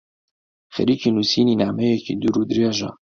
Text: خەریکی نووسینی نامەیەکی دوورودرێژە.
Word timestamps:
خەریکی 0.75 1.13
نووسینی 1.15 1.59
نامەیەکی 1.61 2.19
دوورودرێژە. 2.21 2.89